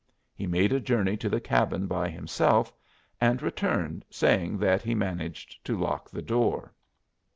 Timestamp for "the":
1.29-1.39, 6.09-6.23